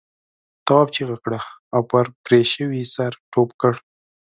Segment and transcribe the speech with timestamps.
[0.65, 1.39] تواب چیغه کړه
[1.75, 3.73] او پر پرې شوي سر ټوپ کړ.